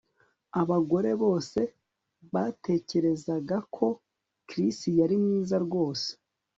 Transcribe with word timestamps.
Abagore 0.61 1.11
bose 1.23 1.59
batekerezaga 2.33 3.57
ko 3.75 3.87
Chris 4.47 4.79
yari 4.99 5.15
mwiza 5.23 5.55
rwose 5.65 6.09